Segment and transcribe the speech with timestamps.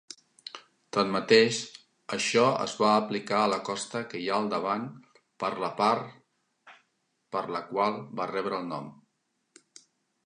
[0.95, 1.57] Tanmateix,
[2.17, 4.89] això es va aplicar a la costa que hi ha al davant,
[5.45, 6.75] per la part
[7.37, 8.93] per la qual va rebre el nom.